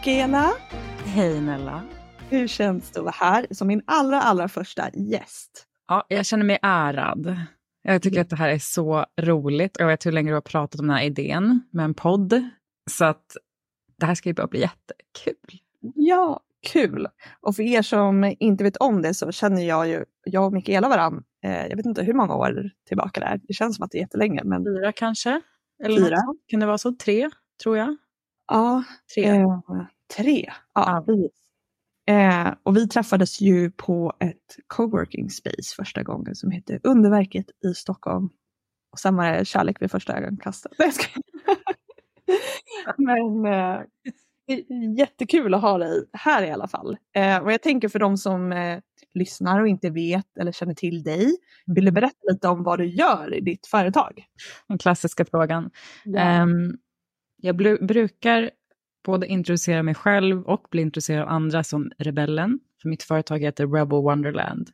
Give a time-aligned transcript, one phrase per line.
[0.00, 0.52] Mikaela!
[1.04, 1.82] Hej Nella!
[2.28, 5.66] Hur känns det att vara här som min allra, allra första gäst?
[5.88, 7.36] Ja, jag känner mig ärad.
[7.82, 10.40] Jag tycker att det här är så roligt och jag vet hur länge du har
[10.40, 12.48] pratat om den här idén med en podd.
[12.90, 13.36] Så att
[13.98, 15.60] det här ska ju bara bli jättekul.
[15.94, 16.40] Ja,
[16.72, 17.08] kul!
[17.40, 20.88] Och för er som inte vet om det så känner jag ju, jag och Mikaela
[20.88, 23.40] varandra, eh, jag vet inte hur många år tillbaka det är.
[23.48, 24.40] Det känns som att det är jättelänge.
[24.44, 24.64] Men...
[24.64, 25.40] Fyra kanske?
[25.84, 26.16] Eller Fyra.
[26.46, 26.92] Kan det vara så?
[26.92, 27.30] Tre,
[27.62, 27.96] tror jag.
[28.50, 29.24] Ja, Tre.
[29.24, 29.60] Eh,
[30.16, 30.52] tre.
[30.74, 31.32] Ja, precis.
[32.06, 37.74] Eh, och vi träffades ju på ett coworking space första gången som hette Underverket i
[37.74, 38.30] Stockholm.
[38.92, 38.98] Och
[39.38, 40.72] det kärlek vid första ögonkastet.
[40.78, 41.22] Nej, jag.
[42.98, 43.80] Men eh,
[44.98, 46.96] jättekul att ha dig här i alla fall.
[47.16, 48.78] Eh, och jag tänker för de som eh,
[49.14, 51.36] lyssnar och inte vet eller känner till dig,
[51.66, 54.24] vill du berätta lite om vad du gör i ditt företag?
[54.68, 55.70] Den klassiska frågan.
[56.18, 56.78] Ehm,
[57.40, 58.50] jag brukar
[59.04, 62.60] både introducera mig själv och bli intresserad av andra som rebellen.
[62.82, 64.70] För mitt företag heter Rebel Wonderland.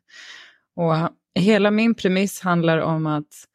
[0.76, 0.94] Och
[1.34, 3.46] hela min premiss handlar om att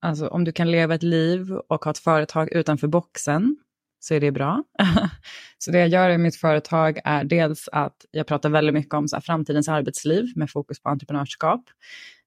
[0.00, 3.56] alltså, om du kan leva ett liv och ha ett företag utanför boxen
[4.00, 4.64] så är det bra.
[5.58, 9.08] så det jag gör i mitt företag är dels att jag pratar väldigt mycket om
[9.08, 11.64] så här, framtidens arbetsliv med fokus på entreprenörskap.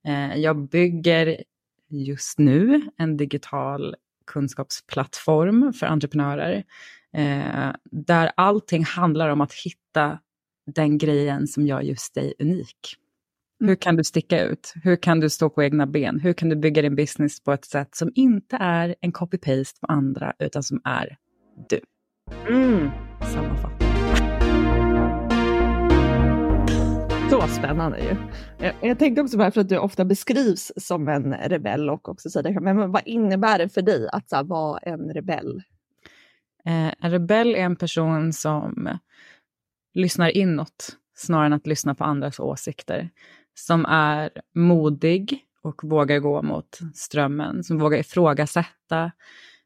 [0.08, 1.44] Eh, jag bygger
[1.90, 3.96] just nu en digital
[4.28, 6.64] kunskapsplattform för entreprenörer
[7.14, 10.20] eh, där allting handlar om att hitta
[10.76, 12.98] den grejen som gör just dig unik.
[13.60, 14.74] Hur kan du sticka ut?
[14.84, 16.20] Hur kan du stå på egna ben?
[16.20, 19.88] Hur kan du bygga din business på ett sätt som inte är en copy-paste på
[19.88, 21.18] andra, utan som är
[21.70, 21.80] du?
[22.48, 22.90] Mm.
[23.34, 23.97] Sammanfattning.
[27.30, 28.16] Så spännande ju.
[28.66, 32.30] Jag, jag tänkte också bara för att du ofta beskrivs som en rebell och också
[32.30, 35.64] säger men vad innebär det för dig att här, vara en rebell?
[36.66, 38.90] Eh, en rebell är en person som
[39.94, 43.10] lyssnar inåt snarare än att lyssna på andras åsikter.
[43.54, 49.12] Som är modig och vågar gå mot strömmen, som vågar ifrågasätta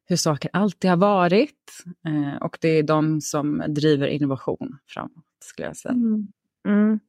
[0.06, 1.84] hur saker alltid har varit.
[2.06, 5.94] Eh, och det är de som driver innovation framåt, skulle jag säga.
[5.94, 6.28] Mm.
[6.68, 7.00] Mm.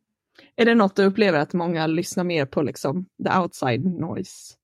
[0.56, 4.54] Är det något du upplever att många lyssnar mer på, liksom the outside noise?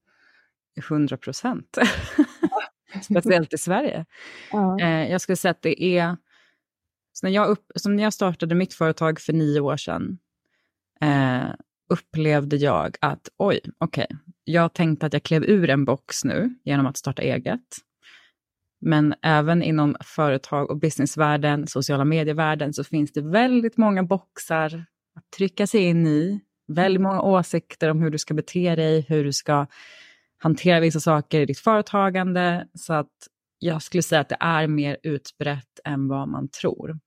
[0.78, 1.78] 100 procent.
[3.02, 4.04] Speciellt i Sverige.
[4.52, 4.80] Ja.
[4.80, 6.16] Eh, jag skulle säga att det är...
[7.12, 10.18] Så när, jag upp, som när jag startade mitt företag för nio år sedan
[11.00, 11.54] eh,
[11.88, 14.06] upplevde jag att oj, okej,
[14.44, 17.60] jag tänkte att jag klev ur en box nu genom att starta eget.
[18.80, 24.86] Men även inom företag och businessvärlden, sociala medievärlden, så finns det väldigt många boxar
[25.18, 26.40] att trycka sig in i.
[26.68, 29.66] Väldigt många åsikter om hur du ska bete dig, hur du ska
[30.38, 32.68] hantera vissa saker i ditt företagande.
[32.74, 33.12] Så att
[33.58, 36.98] jag skulle säga att det är mer utbrett än vad man tror.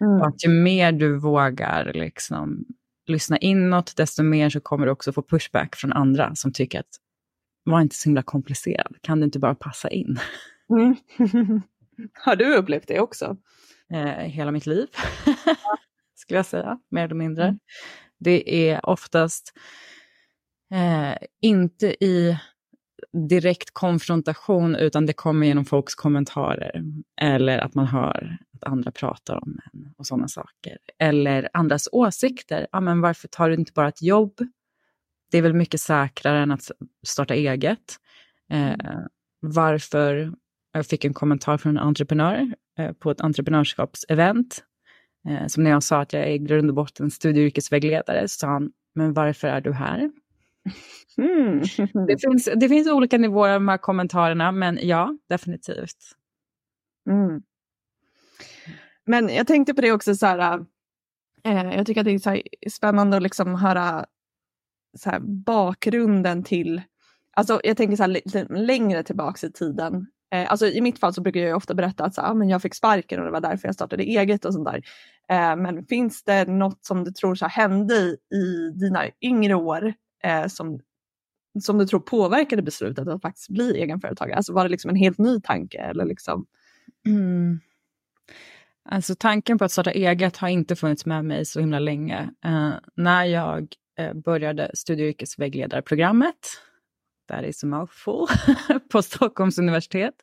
[0.00, 0.20] Mm.
[0.20, 2.64] Och att ju mer du vågar liksom
[3.06, 7.00] lyssna inåt, desto mer så kommer du också få pushback från andra som tycker att
[7.64, 10.18] var inte så himla komplicerad, kan du inte bara passa in?
[10.70, 10.96] Mm.
[12.12, 13.36] Har du upplevt det också?
[13.92, 14.86] Eh, hela mitt liv,
[16.26, 17.58] skulle jag säga, mer eller mindre.
[18.18, 19.52] Det är oftast
[20.74, 22.38] eh, inte i
[23.28, 26.82] direkt konfrontation, utan det kommer genom folks kommentarer.
[27.20, 30.78] Eller att man hör att andra pratar om en och sådana saker.
[30.98, 32.66] Eller andras åsikter.
[32.72, 34.34] Ja, men varför tar du inte bara ett jobb?
[35.30, 36.70] Det är väl mycket säkrare än att
[37.06, 37.96] starta eget.
[38.52, 39.00] Eh,
[39.40, 40.32] varför?
[40.72, 44.64] Jag fick en kommentar från en entreprenör eh, på ett entreprenörskapsevent.
[45.28, 48.28] Eh, som när jag sa att jag är i grund och botten studie och yrkesvägledare,
[48.28, 50.10] så sa han, men varför är du här?
[51.18, 51.62] Mm.
[52.06, 55.96] Det finns, det finns olika nivåer av de här kommentarerna, men ja, definitivt.
[57.10, 57.42] Mm.
[59.06, 60.64] Men jag tänkte på det också, så här,
[61.44, 64.06] eh, jag tycker att det är så här spännande att liksom höra
[64.98, 66.82] så här, bakgrunden till,
[67.32, 70.06] alltså jag tänker så här, lite längre tillbaka i tiden.
[70.32, 72.62] Eh, alltså I mitt fall så brukar jag ofta berätta att så ah, men jag
[72.62, 74.82] fick sparken och det var därför jag startade eget och sånt där.
[75.30, 79.94] Eh, men finns det något som du tror så hände i, i dina yngre år
[80.24, 80.80] eh, som,
[81.60, 84.36] som du tror påverkade beslutet att faktiskt bli egenföretagare?
[84.36, 85.78] Alltså var det liksom en helt ny tanke?
[85.78, 86.46] Eller liksom?
[87.06, 87.60] Mm.
[88.88, 92.30] Alltså tanken på att starta eget har inte funnits med mig så himla länge.
[92.44, 93.68] Eh, när jag
[93.98, 96.36] eh, började studie och yrkesvägledarprogrammet,
[97.28, 98.26] that is a mouthful,
[98.92, 100.14] på Stockholms universitet,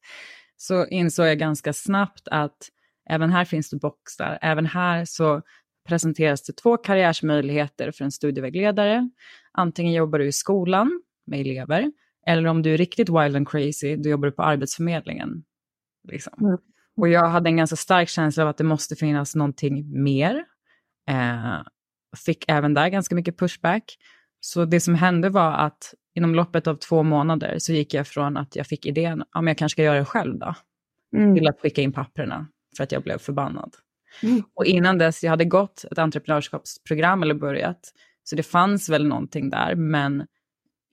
[0.57, 2.69] så insåg jag ganska snabbt att
[3.09, 4.39] även här finns det boxar.
[4.41, 5.41] Även här så
[5.87, 9.09] presenteras det två karriärsmöjligheter för en studievägledare.
[9.51, 11.91] Antingen jobbar du i skolan med elever,
[12.27, 15.43] eller om du är riktigt wild and crazy, då jobbar du på Arbetsförmedlingen.
[16.07, 16.33] Liksom.
[16.41, 16.57] Mm.
[16.97, 20.45] Och jag hade en ganska stark känsla av att det måste finnas någonting mer.
[21.09, 21.61] Eh,
[22.25, 23.97] fick även där ganska mycket pushback.
[24.39, 28.37] Så det som hände var att inom loppet av två månader så gick jag från
[28.37, 30.55] att jag fick idén, ja men jag kanske ska göra det själv då,
[31.15, 31.35] mm.
[31.35, 32.47] till att skicka in papperna
[32.77, 33.75] för att jag blev förbannad.
[34.23, 34.43] Mm.
[34.53, 37.93] Och innan dess, jag hade gått ett entreprenörskapsprogram eller börjat,
[38.23, 40.27] så det fanns väl någonting där, men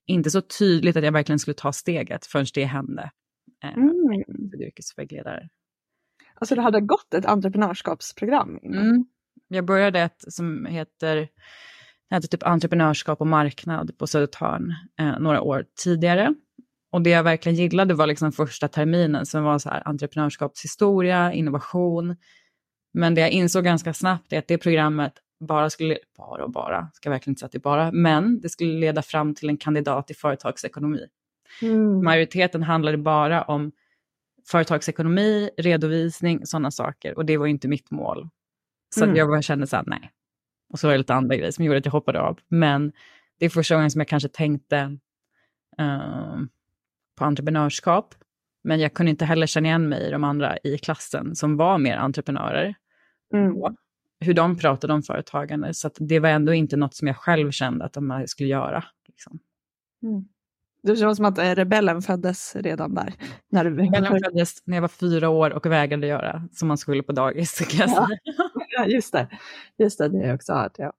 [0.07, 3.11] inte så tydligt att jag verkligen skulle ta steget förrän det hände.
[3.65, 4.25] Eh, mm.
[4.61, 5.49] yrkesvägledare.
[6.35, 8.59] Alltså du hade gått ett entreprenörskapsprogram?
[8.63, 9.05] Mm.
[9.49, 11.29] Jag började ett som heter,
[12.11, 16.35] heter typ entreprenörskap och marknad på Södertörn eh, några år tidigare.
[16.91, 22.17] Och det jag verkligen gillade var liksom första terminen som var så här entreprenörskapshistoria, innovation.
[22.93, 26.91] Men det jag insåg ganska snabbt är att det programmet bara skulle, bara och bara,
[26.93, 30.11] ska verkligen inte säga att det bara, men det skulle leda fram till en kandidat
[30.11, 31.07] i företagsekonomi.
[31.63, 32.05] Mm.
[32.05, 33.73] Majoriteten handlade bara om
[34.49, 37.17] företagsekonomi, redovisning, sådana saker.
[37.17, 38.29] Och det var inte mitt mål.
[38.95, 39.17] Så mm.
[39.17, 40.11] jag bara kände så här, nej.
[40.73, 42.39] Och så var det lite andra grejer som gjorde att jag hoppade av.
[42.49, 42.93] Men
[43.39, 44.99] det är första gången som jag kanske tänkte
[45.81, 46.43] uh,
[47.21, 48.15] på entreprenörskap.
[48.65, 51.79] Men jag kunde inte heller känna igen mig i de andra i klassen som var
[51.79, 52.75] mer entreprenörer.
[53.35, 53.55] Mm.
[54.21, 55.75] Hur de pratade om företagande.
[55.75, 58.85] Så det var ändå inte något som jag själv kände att de skulle göra.
[59.09, 59.39] Liksom.
[60.03, 60.25] Mm.
[60.83, 63.15] Det känns som att eh, rebellen föddes redan där.
[63.51, 63.71] När du...
[63.71, 67.59] Rebellen föddes när jag var fyra år och vägrade göra som man skulle på dagis.
[67.59, 68.09] Kan jag säga.
[68.77, 69.29] Ja, just det.
[69.79, 70.75] Just det, det har jag också hört.
[70.79, 70.93] Ja.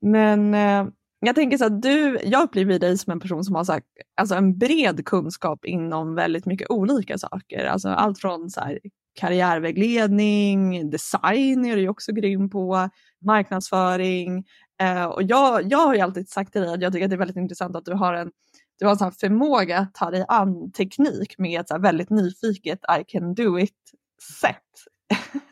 [0.00, 0.86] Men eh,
[1.20, 3.82] jag tänker så att du, jag upplever dig som en person som har så här,
[4.16, 7.64] alltså en bred kunskap inom väldigt mycket olika saker.
[7.64, 8.78] Alltså allt från så här,
[9.20, 12.88] karriärvägledning, design är du också grym på,
[13.24, 14.44] marknadsföring,
[14.82, 17.16] Eh, och jag, jag har ju alltid sagt till dig att jag tycker att det
[17.16, 18.30] är väldigt intressant att du har en,
[18.78, 22.78] du har en sån förmåga att ta dig an teknik med ett så väldigt nyfiket
[23.00, 24.56] I can do it-sätt.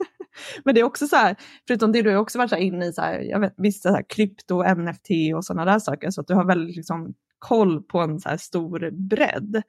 [0.65, 1.37] Men det är också så här,
[1.67, 3.95] förutom det du har också varit så inne i så här, jag vet, vissa så
[3.95, 7.99] här, krypto, NFT och sådana där saker, så att du har väldigt liksom, koll på
[7.99, 9.63] en så här stor bredd.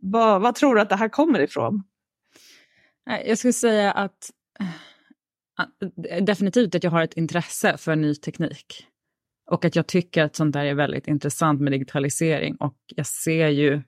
[0.00, 1.82] Vad, vad tror du att det här kommer ifrån?
[3.26, 4.30] Jag skulle säga att
[6.10, 8.86] eh, definitivt att jag har ett intresse för ny teknik.
[9.50, 13.48] Och att jag tycker att sånt där är väldigt intressant med digitalisering och jag ser
[13.48, 13.82] ju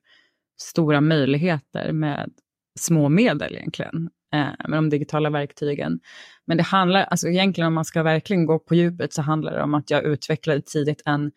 [0.60, 2.30] stora möjligheter med
[2.78, 6.00] små medel egentligen, eh, med de digitala verktygen.
[6.44, 9.62] Men det handlar, alltså egentligen om man ska verkligen gå på djupet så handlar det
[9.62, 11.32] om att jag utvecklade tidigt en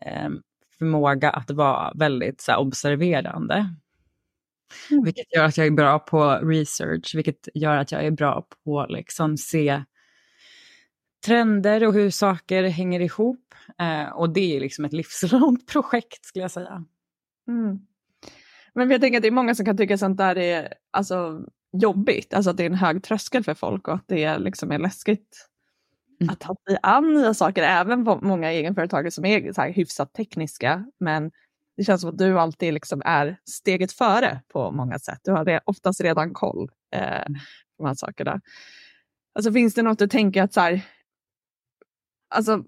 [0.00, 0.28] eh,
[0.78, 3.74] förmåga att vara väldigt så här, observerande.
[4.90, 5.04] Mm.
[5.04, 8.86] Vilket gör att jag är bra på research, vilket gör att jag är bra på
[8.88, 9.82] liksom se
[11.26, 13.54] trender och hur saker hänger ihop.
[13.78, 16.84] Eh, och det är liksom ett livslångt projekt skulle jag säga.
[17.48, 17.78] Mm.
[18.74, 21.40] Men jag tänker att det är många som kan tycka sånt där är alltså,
[21.72, 24.78] jobbigt, alltså att det är en hög tröskel för folk och att det liksom är
[24.78, 25.48] läskigt
[26.20, 26.32] mm.
[26.32, 30.12] att ta sig an nya saker, även på många egenföretagare som är så här hyfsat
[30.12, 30.84] tekniska.
[31.00, 31.30] Men
[31.76, 35.20] det känns som att du alltid liksom är steget före på många sätt.
[35.24, 37.34] Du har det oftast redan koll eh, mm.
[37.76, 38.40] på de här sakerna.
[39.34, 40.80] Alltså finns det något du tänker att så här,
[42.34, 42.64] alltså,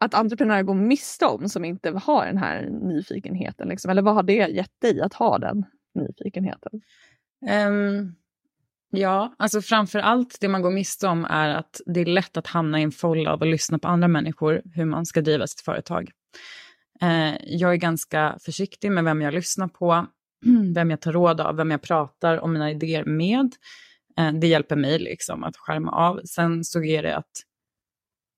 [0.00, 3.68] att entreprenörer går miste om som inte har den här nyfikenheten?
[3.68, 3.90] Liksom?
[3.90, 5.64] Eller vad har det gett dig att ha den
[5.94, 6.82] nyfikenheten?
[7.40, 8.14] Um,
[8.90, 12.46] ja, alltså framför allt det man går miste om är att det är lätt att
[12.46, 15.60] hamna i en folla av att lyssna på andra människor hur man ska driva sitt
[15.60, 16.10] företag.
[17.02, 20.06] Uh, jag är ganska försiktig med vem jag lyssnar på,
[20.74, 23.52] vem jag tar råd av, vem jag pratar om mina idéer med.
[24.20, 26.20] Uh, det hjälper mig liksom att skärma av.
[26.24, 27.44] Sen så är det att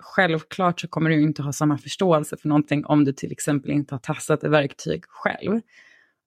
[0.01, 3.95] självklart så kommer du inte ha samma förståelse för någonting om du till exempel inte
[3.95, 5.61] har tassat ett verktyg själv.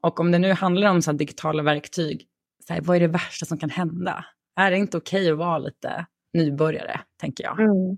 [0.01, 2.27] Och om det nu handlar om så digitala verktyg,
[2.67, 4.25] så här, vad är det värsta som kan hända?
[4.55, 7.59] Är det inte okej okay att vara lite nybörjare, tänker jag.
[7.59, 7.97] Mm.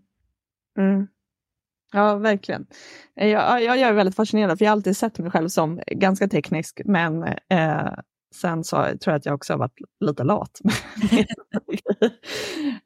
[0.79, 1.07] Mm.
[1.93, 2.67] Ja, verkligen.
[3.15, 5.81] Eh, jag, jag, jag är väldigt fascinerad, för jag har alltid sett mig själv som
[5.87, 7.93] ganska teknisk, men eh,
[8.35, 10.59] Sen så tror jag att jag också har varit lite lat.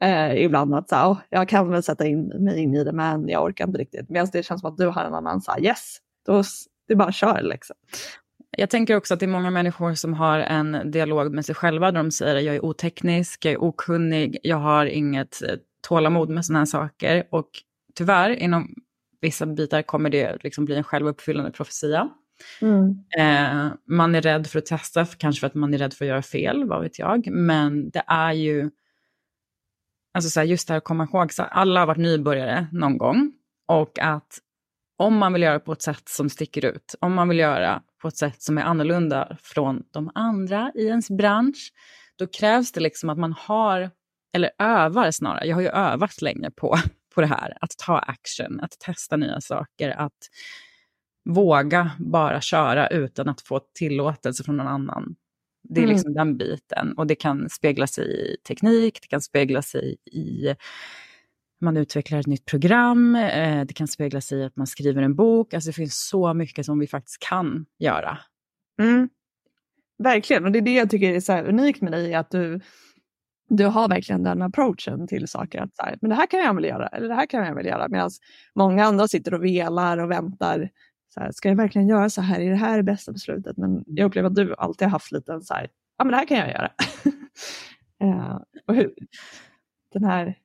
[0.00, 3.28] eh, ibland att så, oh, jag kan väl sätta in mig in i det men
[3.28, 4.08] jag orkar inte riktigt.
[4.08, 6.42] Medan det känns som att du har en annan så här, yes, då,
[6.88, 7.76] det är bara kör liksom.
[8.56, 11.92] Jag tänker också att det är många människor som har en dialog med sig själva
[11.92, 15.54] där de säger att jag är oteknisk, jag är okunnig, jag har inget eh,
[15.88, 17.26] tålamod med sådana här saker.
[17.30, 17.50] Och
[17.94, 18.74] tyvärr, inom
[19.20, 22.08] vissa bitar kommer det liksom bli en självuppfyllande profetia.
[22.60, 23.04] Mm.
[23.18, 26.08] Eh, man är rädd för att testa, kanske för att man är rädd för att
[26.08, 27.30] göra fel, vad vet jag.
[27.30, 28.70] Men det är ju,
[30.14, 32.66] alltså så här, just det här att komma ihåg, så här, alla har varit nybörjare
[32.72, 33.32] någon gång.
[33.68, 34.38] Och att
[34.96, 38.08] om man vill göra på ett sätt som sticker ut, om man vill göra på
[38.08, 41.72] ett sätt som är annorlunda från de andra i ens bransch,
[42.16, 43.90] då krävs det liksom att man har,
[44.32, 46.76] eller övar snarare, jag har ju övat länge på,
[47.14, 50.28] på det här, att ta action, att testa nya saker, att
[51.24, 55.16] våga bara köra utan att få tillåtelse från någon annan.
[55.62, 55.94] Det är mm.
[55.94, 56.92] liksom den biten.
[56.96, 60.54] Och det kan spegla sig i teknik, det kan spegla sig i
[61.60, 65.14] man utvecklar ett nytt program, eh, det kan spegla sig i att man skriver en
[65.14, 65.54] bok.
[65.54, 68.18] Alltså det finns så mycket som vi faktiskt kan göra.
[68.82, 69.08] Mm.
[69.98, 72.60] Verkligen, och det är det jag tycker är så unikt med dig, att du,
[73.48, 75.60] du har verkligen den approachen till saker.
[75.60, 77.54] Att så här, men det här kan jag väl göra, eller det här kan jag
[77.54, 77.88] väl göra.
[77.88, 78.10] Medan
[78.54, 80.70] många andra sitter och velar och väntar.
[81.14, 82.40] Så här, ska jag verkligen göra så här?
[82.40, 83.56] Är det här det bästa beslutet?
[83.56, 86.26] Men jag upplever att du alltid har haft lite så här, ja men det här
[86.26, 86.70] kan jag göra.
[88.04, 88.94] uh, och hur,
[89.92, 90.38] den här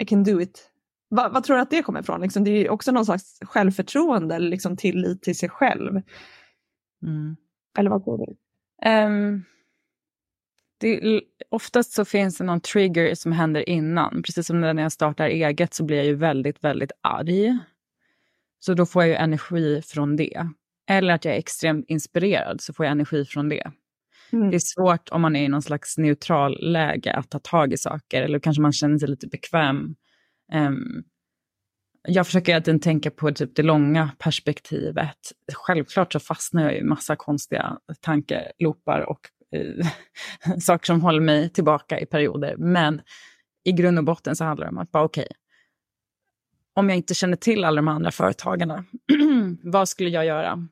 [0.00, 0.70] i can do it.
[1.10, 2.20] Va, vad tror du att det kommer ifrån?
[2.20, 6.02] Liksom, det är också någon slags självförtroende eller liksom tillit till sig själv.
[7.02, 7.36] Mm.
[7.78, 8.36] Eller vad tror du?
[8.90, 9.44] Um,
[10.78, 11.20] det,
[11.50, 14.22] oftast så finns det någon trigger som händer innan.
[14.22, 17.58] Precis som när jag startar eget så blir jag ju väldigt, väldigt arg.
[18.58, 20.48] Så då får jag ju energi från det.
[20.88, 23.72] Eller att jag är extremt inspirerad så får jag energi från det.
[24.34, 24.50] Mm.
[24.50, 27.76] Det är svårt om man är i någon slags neutral läge att ta tag i
[27.76, 29.94] saker eller kanske man känner sig lite bekväm.
[30.52, 31.04] Um,
[32.08, 35.18] jag försöker att tänka på typ det långa perspektivet.
[35.52, 39.20] Självklart så fastnar jag i massa konstiga tankeloopar och
[39.56, 39.86] uh,
[40.60, 42.56] saker som håller mig tillbaka i perioder.
[42.56, 43.02] Men
[43.64, 45.36] i grund och botten så handlar det om att bara okej, okay,
[46.74, 48.84] om jag inte känner till alla de andra företagarna,
[49.62, 50.68] vad skulle jag göra?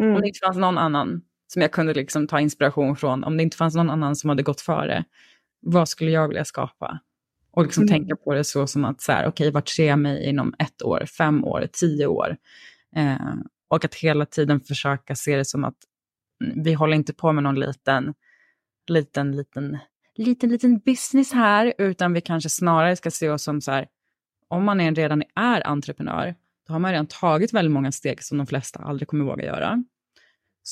[0.00, 0.14] Mm.
[0.14, 3.24] Om det inte fanns någon annan som jag kunde liksom ta inspiration från.
[3.24, 5.04] Om det inte fanns någon annan som hade gått före,
[5.60, 7.00] vad skulle jag vilja skapa?
[7.52, 7.88] Och liksom mm.
[7.88, 10.54] tänka på det så som att, så här, okej, okay, vart ser jag mig inom
[10.58, 12.36] ett år, fem år, tio år?
[12.96, 13.34] Eh,
[13.68, 15.76] och att hela tiden försöka se det som att
[16.54, 18.14] vi håller inte på med någon liten,
[18.88, 19.78] liten, liten,
[20.16, 23.86] liten, liten business här, utan vi kanske snarare ska se oss som så här,
[24.48, 26.34] om man redan är entreprenör,
[26.66, 29.84] då har man redan tagit väldigt många steg som de flesta aldrig kommer våga göra.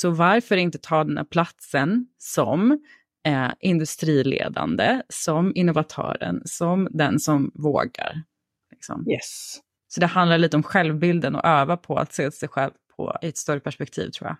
[0.00, 2.84] Så varför inte ta den här platsen som
[3.26, 8.22] eh, industriledande, som innovatören, som den som vågar.
[8.70, 9.10] Liksom.
[9.10, 9.58] Yes.
[9.88, 13.28] Så det handlar lite om självbilden och öva på att se sig själv på i
[13.28, 14.36] ett större perspektiv tror jag.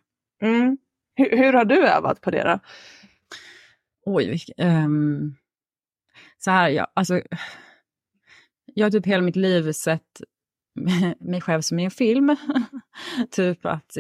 [0.48, 0.78] Mm.
[1.14, 2.58] Hur, hur, har du övat på det då?
[4.04, 5.36] Oj, um,
[6.38, 7.20] så här, ja, alltså,
[8.64, 10.20] jag har typ hela mitt liv sett
[11.20, 12.36] mig själv som i en film.
[13.30, 13.96] typ att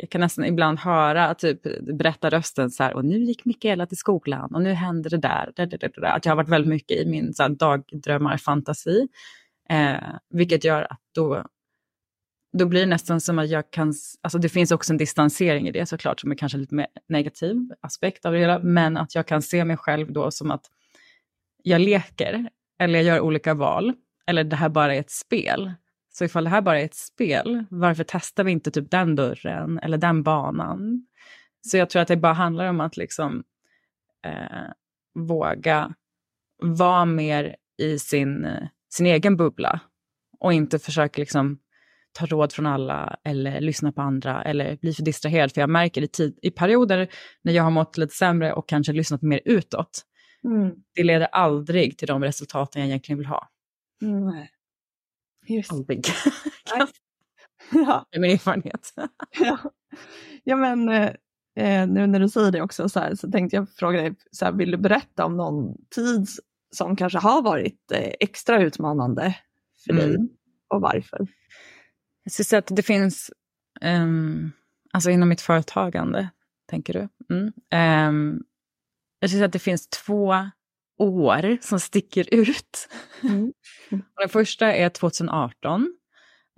[0.00, 1.62] jag kan nästan ibland höra typ
[1.98, 5.52] berättarrösten så här, och nu gick Mikaela till skolan och nu händer det där.
[5.56, 6.16] där, där, där.
[6.16, 9.08] Att jag har varit väldigt mycket i min så här, dagdrömmarfantasi.
[9.70, 11.44] Eh, vilket gör att då,
[12.58, 15.72] då blir det nästan som att jag kan, alltså det finns också en distansering i
[15.72, 19.26] det såklart som är kanske lite mer negativ aspekt av det hela, men att jag
[19.26, 20.64] kan se mig själv då som att
[21.62, 23.94] jag leker eller jag gör olika val
[24.26, 25.72] eller det här bara är ett spel
[26.18, 29.78] så ifall det här bara är ett spel, varför testar vi inte typ den dörren
[29.78, 31.06] eller den banan?
[31.60, 33.44] Så jag tror att det bara handlar om att liksom
[34.26, 34.70] eh,
[35.14, 35.94] våga
[36.62, 38.46] vara mer i sin,
[38.94, 39.80] sin egen bubbla
[40.40, 41.58] och inte försöka liksom
[42.12, 45.52] ta råd från alla eller lyssna på andra eller bli för distraherad.
[45.52, 47.08] För jag märker i, tid, i perioder
[47.42, 50.02] när jag har mått lite sämre och kanske lyssnat mer utåt,
[50.44, 50.74] mm.
[50.94, 53.48] det leder aldrig till de resultaten jag egentligen vill ha.
[54.02, 54.46] Mm.
[55.46, 55.72] Just.
[55.72, 56.06] Aldrig.
[57.70, 58.06] ja.
[58.10, 58.94] Det är min erfarenhet.
[59.38, 59.58] ja.
[60.44, 64.02] ja, men eh, nu när du säger det också så, här, så tänkte jag fråga
[64.02, 66.28] dig, så här, vill du berätta om någon tid
[66.74, 69.36] som kanske har varit eh, extra utmanande
[69.84, 70.06] för mm.
[70.06, 70.28] dig
[70.68, 71.26] och varför?
[72.24, 73.30] Jag skulle att det finns,
[73.80, 74.52] um,
[74.92, 76.28] alltså inom mitt företagande,
[76.70, 77.34] tänker du?
[77.34, 77.52] Mm.
[78.08, 78.44] Um,
[79.20, 80.50] jag skulle att det finns två
[80.98, 82.88] år som sticker ut.
[83.22, 83.52] Mm.
[84.20, 85.96] Den första är 2018.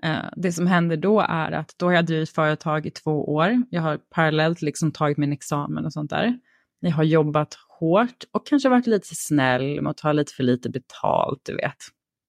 [0.02, 3.62] Eh, det som händer då är att då har jag drivit företag i två år.
[3.70, 6.38] Jag har parallellt liksom tagit min examen och sånt där.
[6.80, 10.70] Jag har jobbat hårt och kanske varit lite snäll med att ta lite för lite
[10.70, 11.76] betalt, du vet.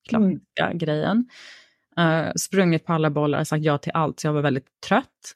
[0.09, 0.77] Klassiska mm.
[0.77, 1.29] grejen.
[1.99, 5.35] Uh, sprungit på alla bollar, sagt ja till allt, så jag var väldigt trött.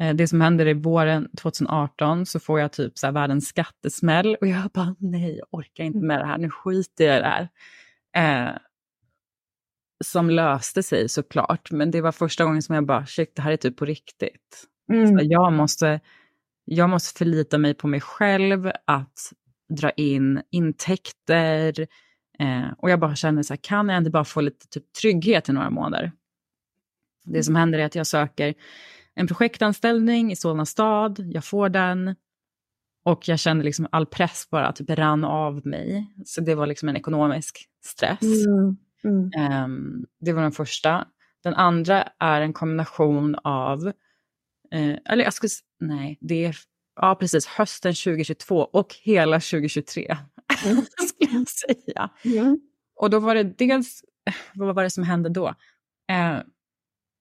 [0.00, 4.36] Eh, det som händer i våren 2018 så får jag typ så här världens skattesmäll
[4.40, 7.26] och jag bara nej, jag orkar inte med det här, nu skiter jag i det
[7.26, 7.48] här.
[8.16, 8.56] Eh,
[10.04, 13.52] som löste sig såklart, men det var första gången som jag bara shit, det här
[13.52, 14.64] är typ på riktigt.
[14.92, 15.18] Mm.
[15.18, 16.00] Så jag, måste,
[16.64, 19.32] jag måste förlita mig på mig själv att
[19.68, 21.86] dra in intäkter
[22.38, 25.48] eh, och jag bara känner så här, kan jag inte bara få lite typ trygghet
[25.48, 26.12] i några månader?
[27.24, 28.54] Det som händer är att jag söker
[29.20, 32.14] en projektanställning i Solna stad, jag får den
[33.04, 36.14] och jag kände liksom all press bara typ rann av mig.
[36.24, 38.46] Så det var liksom en ekonomisk stress.
[38.46, 38.76] Mm.
[39.04, 39.64] Mm.
[39.64, 41.06] Um, det var den första.
[41.42, 43.86] Den andra är en kombination av,
[44.74, 45.50] uh, eller jag skulle
[45.80, 46.56] nej, det är,
[46.96, 50.16] ja precis, hösten 2022 och hela 2023.
[50.64, 50.82] Mm.
[51.08, 52.10] skulle jag säga.
[52.24, 52.60] Mm.
[52.96, 54.04] Och då var det dels,
[54.54, 55.48] vad var det som hände då?
[56.12, 56.40] Uh,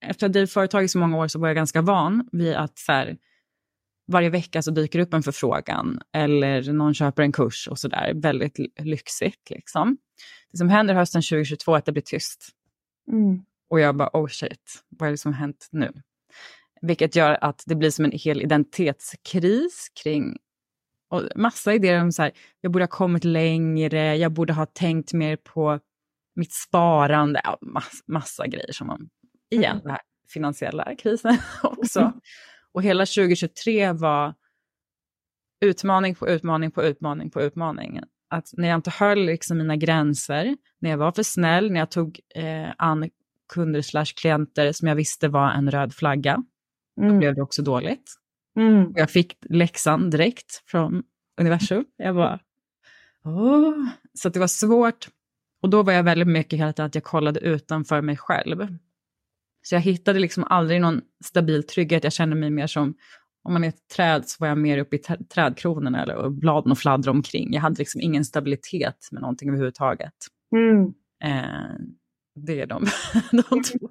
[0.01, 2.55] efter att ha drivit företag i så många år så var jag ganska van vid
[2.55, 3.17] att så här,
[4.07, 8.13] varje vecka så dyker upp en förfrågan eller någon köper en kurs och sådär.
[8.15, 9.97] Väldigt lyxigt liksom.
[10.51, 12.49] Det som händer hösten 2022 är att det blir tyst.
[13.11, 13.41] Mm.
[13.69, 15.91] Och jag bara, oh shit, vad är det som har hänt nu?
[16.81, 20.37] Vilket gör att det blir som en hel identitetskris kring
[21.09, 25.13] och massa idéer om så här, jag borde ha kommit längre, jag borde ha tänkt
[25.13, 25.79] mer på
[26.35, 29.09] mitt sparande, ja, massa, massa grejer som man,
[29.49, 30.01] igen, den här
[30.33, 32.13] finansiella krisen också.
[32.71, 34.33] Och hela 2023 var
[35.61, 37.99] utmaning på utmaning på utmaning på utmaning.
[38.29, 41.91] Att när jag inte höll liksom mina gränser, när jag var för snäll, när jag
[41.91, 43.09] tog eh, an
[43.53, 46.43] kunder slash klienter som jag visste var en röd flagga,
[47.01, 47.09] mm.
[47.09, 48.15] då blev det också dåligt.
[48.57, 48.93] Mm.
[48.95, 51.03] Jag fick läxan direkt från
[51.41, 51.85] universum.
[51.97, 52.39] Jag bara,
[53.23, 53.85] åh.
[54.13, 55.07] Så det var svårt.
[55.61, 58.67] Och då var jag väldigt mycket att jag kollade utanför mig själv.
[59.61, 62.03] Så jag hittade liksom aldrig någon stabil trygghet.
[62.03, 62.93] Jag kände mig mer som,
[63.43, 64.99] om man är ett träd så var jag mer uppe i
[65.33, 67.53] trädkronorna eller, och bladen och fladdrade omkring.
[67.53, 70.13] Jag hade liksom ingen stabilitet med någonting överhuvudtaget.
[70.55, 70.93] Mm.
[71.23, 71.75] Eh,
[72.35, 72.85] det är de,
[73.31, 73.89] de två.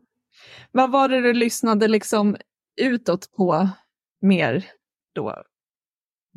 [0.73, 2.37] Vad var det du lyssnade liksom
[2.81, 3.69] utåt på
[4.21, 4.67] mer
[5.15, 5.43] då?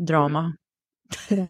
[0.07, 0.57] Drama.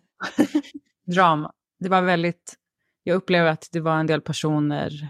[1.05, 1.53] Drama.
[1.79, 2.55] Det var väldigt,
[3.03, 5.09] jag upplever att det var en del personer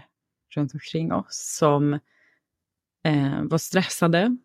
[0.54, 1.98] runt omkring oss som
[3.04, 4.36] eh, var stressade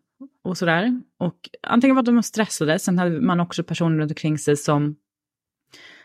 [0.42, 1.02] och sådär.
[1.18, 4.96] Och antingen var de stressade, sen hade man också personer runt omkring sig som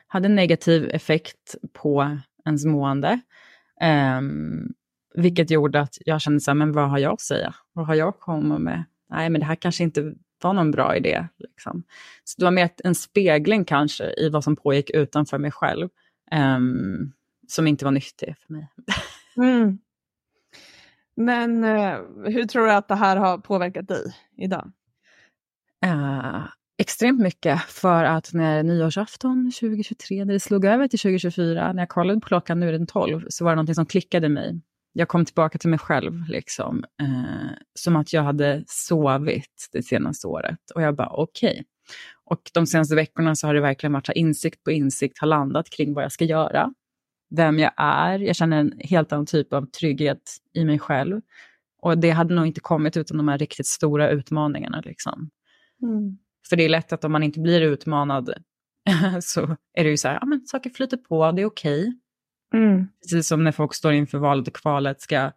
[0.07, 3.19] hade negativ effekt på ens mående.
[3.81, 4.21] Eh,
[5.15, 7.55] vilket gjorde att jag kände så här, men vad har jag att säga?
[7.73, 8.83] Vad har jag att komma med?
[9.09, 11.27] Nej, men det här kanske inte var någon bra idé.
[11.37, 11.83] Liksom.
[12.23, 15.89] Så det var mer en spegling kanske i vad som pågick utanför mig själv,
[16.57, 17.13] um,
[17.47, 18.69] som inte var nyttig för mig.
[19.37, 19.77] Mm.
[21.15, 24.04] Men eh, hur tror du att det här har påverkat dig
[24.38, 24.71] idag?
[25.86, 26.45] Uh,
[26.78, 31.89] extremt mycket, för att när nyårsafton 2023, när det slog över till 2024, när jag
[31.89, 34.62] kollade på klockan, nu är den 12, så var det någonting som klickade i mig.
[34.93, 36.84] Jag kom tillbaka till mig själv, liksom.
[37.02, 40.60] Uh, som att jag hade sovit det senaste året.
[40.76, 41.52] Och jag bara, okej.
[41.52, 41.63] Okay.
[42.26, 45.93] Och de senaste veckorna så har det verkligen varit insikt på insikt har landat kring
[45.93, 46.73] vad jag ska göra
[47.36, 48.19] vem jag är.
[48.19, 51.22] Jag känner en helt annan typ av trygghet i mig själv.
[51.82, 54.82] Och det hade nog inte kommit utan de här riktigt stora utmaningarna.
[54.86, 55.30] Liksom.
[55.82, 56.17] Mm.
[56.50, 58.34] För det är lätt att om man inte blir utmanad
[59.22, 61.82] så är det ju så här, ja men saker flyter på, det är okej.
[61.82, 62.63] Okay.
[62.63, 62.88] Mm.
[63.02, 65.32] Precis som när folk står inför valet och kvalet, ska,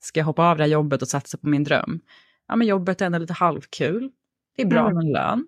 [0.00, 2.00] ska jag hoppa av det här jobbet och satsa på min dröm?
[2.48, 4.10] Ja men jobbet är ändå lite halvkul,
[4.56, 4.94] det är bra mm.
[4.94, 5.46] med lön.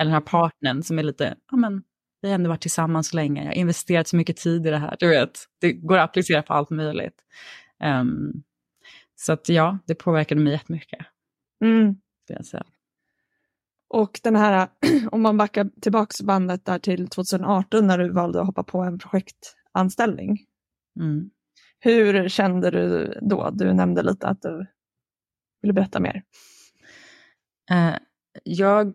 [0.00, 1.82] Eller den här partnern som är lite, ja men
[2.22, 4.78] vi har ändå varit tillsammans så länge, jag har investerat så mycket tid i det
[4.78, 4.96] här.
[4.98, 7.22] Du vet, det går att applicera på allt möjligt.
[7.84, 8.42] Um,
[9.14, 11.06] så att ja, det påverkade mig jättemycket.
[11.64, 11.96] Mm.
[13.88, 14.68] Och den här,
[15.10, 18.98] om man backar tillbaka bandet där till 2018 när du valde att hoppa på en
[18.98, 20.38] projektanställning.
[21.00, 21.30] Mm.
[21.78, 23.50] Hur kände du då?
[23.50, 24.66] Du nämnde lite att du
[25.62, 26.22] ville berätta mer.
[27.70, 27.96] Uh,
[28.44, 28.94] jag,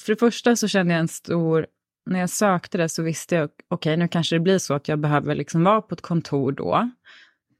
[0.00, 1.66] för det första så kände jag en stor
[2.06, 4.88] när jag sökte det så visste jag, okej okay, nu kanske det blir så att
[4.88, 6.90] jag behöver liksom vara på ett kontor då.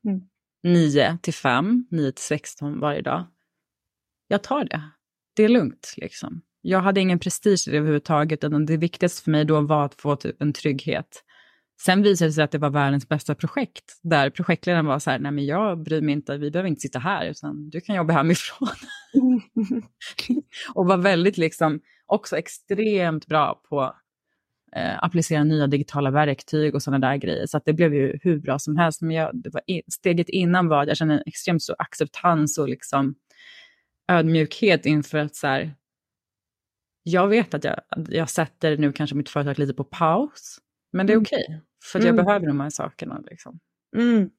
[0.06, 0.20] Mm.
[0.62, 3.26] 9 till 5, 9 till 16 varje dag.
[4.28, 4.82] Jag tar det.
[5.36, 6.42] Det är lugnt liksom.
[6.60, 9.94] Jag hade ingen prestige i det överhuvudtaget, utan det viktigaste för mig då var att
[9.94, 11.22] få typ en trygghet.
[11.82, 15.18] Sen visade det sig att det var världens bästa projekt, där projektledaren var så här,
[15.18, 18.12] nej men jag bryr mig inte, vi behöver inte sitta här, utan du kan jobba
[18.12, 18.68] hemifrån.
[20.74, 23.94] och var väldigt liksom, också extremt bra på
[24.76, 27.46] eh, applicera nya digitala verktyg och sådana där grejer.
[27.46, 29.02] Så att det blev ju hur bra som helst.
[29.02, 32.58] Men jag, det var in, steget innan var att jag kände en extremt stor acceptans
[32.58, 33.14] och liksom
[34.08, 35.74] ödmjukhet inför att så här,
[37.02, 40.58] jag vet att jag, jag sätter nu kanske mitt företag lite på paus,
[40.92, 41.22] men det är mm.
[41.22, 41.60] okej, okay,
[41.92, 42.24] för jag mm.
[42.24, 43.22] behöver de här sakerna.
[43.30, 43.58] Liksom.
[43.96, 44.30] Mm.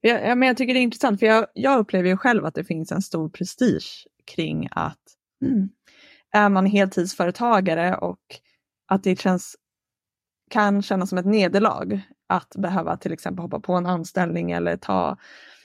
[0.00, 2.64] Ja, men jag tycker det är intressant, för jag, jag, upplever ju själv att det
[2.64, 4.98] finns en stor prestige kring att
[5.44, 5.68] mm,
[6.32, 8.20] är man heltidsföretagare och
[8.88, 9.56] att det känns
[10.50, 15.16] kan kännas som ett nederlag att behöva till exempel hoppa på en anställning eller ta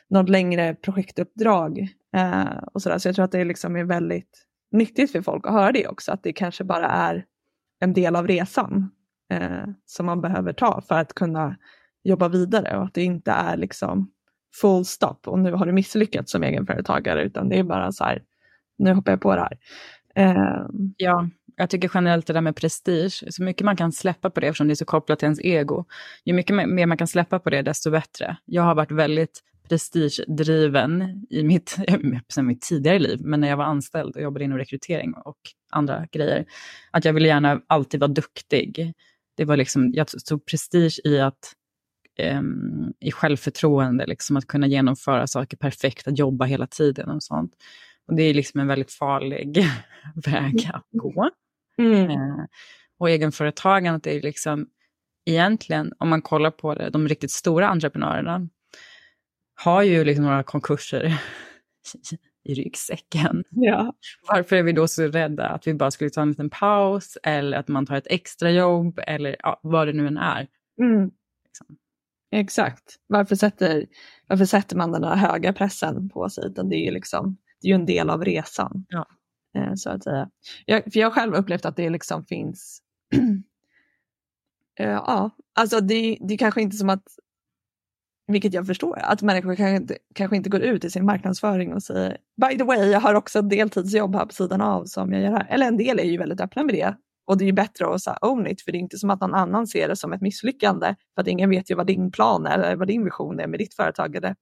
[0.09, 1.88] något längre projektuppdrag.
[2.15, 2.97] Eh, och sådär.
[2.97, 6.12] Så jag tror att det liksom är väldigt nyttigt för folk att höra det också,
[6.12, 7.25] att det kanske bara är
[7.79, 8.91] en del av resan
[9.29, 11.57] eh, som man behöver ta för att kunna
[12.03, 14.12] jobba vidare och att det inte är liksom
[14.62, 18.23] full stop och nu har du misslyckats som egenföretagare utan det är bara så här,
[18.77, 19.57] nu hoppar jag på det här.
[20.15, 20.65] Eh,
[20.97, 24.47] ja, jag tycker generellt det där med prestige, så mycket man kan släppa på det
[24.47, 25.85] eftersom det är så kopplat till ens ego.
[26.25, 28.37] Ju mycket mer man kan släppa på det, desto bättre.
[28.45, 31.77] Jag har varit väldigt prestigedriven i mitt,
[32.37, 35.37] mitt tidigare liv, men när jag var anställd och jobbade inom rekrytering och
[35.71, 36.45] andra grejer,
[36.91, 38.93] att jag ville gärna alltid vara duktig.
[39.37, 41.53] Det var liksom, jag tog prestige i att
[42.37, 47.53] um, i självförtroende, liksom, att kunna genomföra saker perfekt, att jobba hela tiden och sånt.
[48.07, 49.65] Och det är liksom en väldigt farlig
[50.15, 51.29] väg att gå.
[51.77, 52.09] Mm.
[52.09, 52.45] Uh,
[52.97, 54.67] och egenföretagandet är liksom
[55.25, 58.49] egentligen, om man kollar på det, de riktigt stora entreprenörerna,
[59.55, 61.21] har ju liksom några konkurser
[62.43, 63.43] i ryggsäcken.
[63.49, 63.93] Ja.
[64.27, 67.57] Varför är vi då så rädda att vi bara skulle ta en liten paus eller
[67.57, 70.47] att man tar ett extrajobb eller ja, vad det nu än är.
[70.79, 71.12] Mm.
[71.45, 71.77] Liksom.
[72.31, 72.95] Exakt.
[73.07, 73.86] Varför sätter,
[74.27, 76.45] varför sätter man den här höga pressen på sig?
[76.45, 78.86] Utan det är ju liksom, det är ju en del av resan.
[78.89, 79.05] Ja.
[79.55, 80.29] Eh, så att säga.
[80.65, 82.81] Jag, för jag har själv upplevt att det liksom finns
[84.79, 87.03] eh, Ja, alltså det, det är kanske inte som att
[88.27, 91.83] vilket jag förstår, att människor kanske inte, kanske inte går ut i sin marknadsföring och
[91.83, 95.21] säger By the way, jag har också ett deltidsjobb här på sidan av som jag
[95.21, 95.47] gör här.
[95.49, 96.95] Eller en del är ju väldigt öppna med det.
[97.25, 99.21] Och det är ju bättre att säga own it, för det är inte som att
[99.21, 100.95] någon annan ser det som ett misslyckande.
[101.15, 103.59] För att ingen vet ju vad din plan är eller vad din vision är med
[103.59, 104.35] ditt företagande.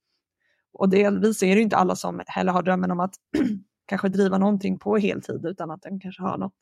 [0.73, 3.15] Och delvis är det ju inte alla som heller har drömmen om att
[3.91, 6.57] kanske driva någonting på heltid utan att den kanske har något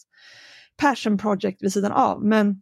[0.77, 2.25] passion project vid sidan av.
[2.25, 2.61] Men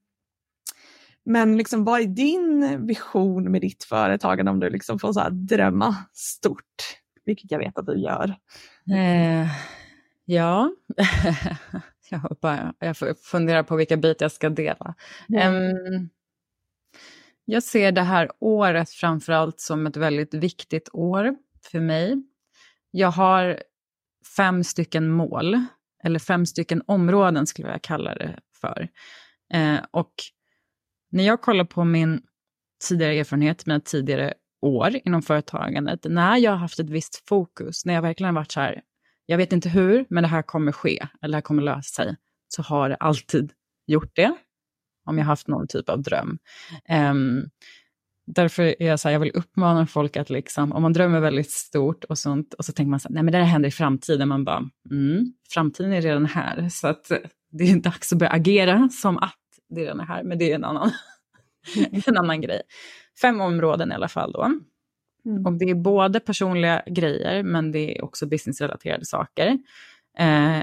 [1.26, 5.30] men liksom, vad är din vision med ditt företagande om du liksom får så här
[5.30, 6.64] drömma stort?
[7.26, 8.36] Vilket jag vet att du gör.
[8.92, 9.48] Eh,
[10.26, 10.72] ja,
[12.10, 14.96] jag, bara, jag funderar på vilka bitar jag ska dela.
[15.30, 15.76] Mm.
[15.96, 16.10] Um,
[17.46, 21.36] jag ser det här året framförallt som ett väldigt viktigt år
[21.72, 22.24] för mig.
[22.92, 23.64] Jag har
[24.36, 25.66] fem stycken mål,
[26.04, 28.88] eller fem stycken områden skulle jag kalla det för.
[29.54, 30.14] Eh, och
[31.12, 32.22] när jag kollar på min
[32.88, 37.94] tidigare erfarenhet, mina tidigare år inom företagandet, när jag har haft ett visst fokus, när
[37.94, 38.82] jag verkligen har varit så här,
[39.26, 42.16] jag vet inte hur, men det här kommer ske, eller det här kommer lösa sig,
[42.48, 43.54] så har det alltid
[43.88, 44.36] gjort det,
[45.06, 46.38] om jag har haft någon typ av dröm.
[47.12, 47.50] Um,
[48.28, 51.52] därför är jag så här, jag vill uppmana folk att liksom, om man drömmer väldigt
[51.52, 53.72] stort och sånt, och så tänker man så här, nej men det här händer i
[53.72, 57.12] framtiden, man bara, mm, framtiden är redan här, så att
[57.52, 60.56] det är dags att börja agera som att det är den här, men det är
[60.56, 60.92] en annan,
[62.08, 62.62] en annan grej.
[63.22, 64.44] Fem områden i alla fall då.
[65.26, 65.46] Mm.
[65.46, 69.58] Och det är både personliga grejer, men det är också businessrelaterade saker.
[70.18, 70.60] Eh,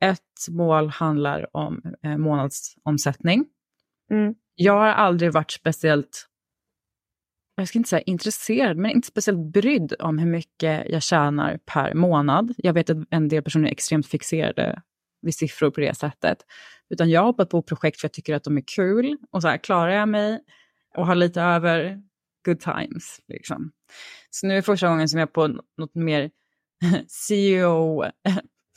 [0.00, 3.46] ett mål handlar om eh, månadsomsättning.
[4.10, 4.34] Mm.
[4.54, 6.26] Jag har aldrig varit speciellt,
[7.62, 11.94] jag ska inte säga intresserad, men inte speciellt brydd om hur mycket jag tjänar per
[11.94, 12.54] månad.
[12.56, 14.82] Jag vet att en del personer är extremt fixerade
[15.22, 16.38] vid siffror på det sättet.
[16.90, 19.48] Utan jag har hoppat på projekt för jag tycker att de är kul och så
[19.48, 20.40] här, klarar jag mig
[20.96, 22.02] och har lite över,
[22.44, 23.20] good times.
[23.28, 23.72] Liksom.
[24.30, 26.30] Så nu är första gången som jag på något mer
[27.06, 28.04] CEO